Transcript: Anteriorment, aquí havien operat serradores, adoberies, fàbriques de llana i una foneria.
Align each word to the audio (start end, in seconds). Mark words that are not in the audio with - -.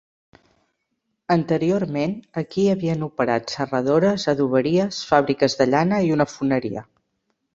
Anteriorment, 1.33 2.13
aquí 2.43 2.63
havien 2.71 3.05
operat 3.09 3.53
serradores, 3.55 4.25
adoberies, 4.33 5.01
fàbriques 5.13 5.59
de 5.63 5.71
llana 5.73 6.03
i 6.09 6.13
una 6.19 6.31
foneria. 6.35 6.87